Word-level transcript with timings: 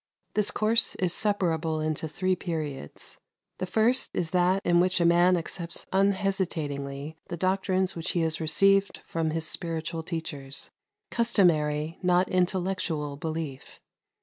This 0.33 0.49
course 0.49 0.95
is 0.95 1.13
separable 1.13 1.79
into 1.79 2.07
three 2.07 2.35
periods. 2.35 3.19
The 3.59 3.67
first 3.67 4.09
is 4.15 4.31
that 4.31 4.65
in 4.65 4.79
which 4.79 4.99
a 4.99 5.05
man 5.05 5.37
accepts 5.37 5.85
unhesitatingly 5.93 7.19
the 7.27 7.37
doctrines 7.37 7.95
which 7.95 8.13
he 8.13 8.21
has 8.21 8.41
received 8.41 9.01
from 9.05 9.29
his 9.29 9.45
spiritual 9.47 10.01
teachers 10.01 10.71
customary 11.11 11.99
not 12.01 12.27
intellectual, 12.29 13.15
belief. 13.15 13.79